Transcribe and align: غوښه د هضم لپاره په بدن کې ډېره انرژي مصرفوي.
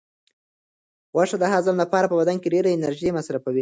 غوښه 1.13 1.37
د 1.39 1.45
هضم 1.53 1.75
لپاره 1.83 2.05
په 2.11 2.15
بدن 2.21 2.37
کې 2.39 2.53
ډېره 2.55 2.69
انرژي 2.71 3.09
مصرفوي. 3.17 3.59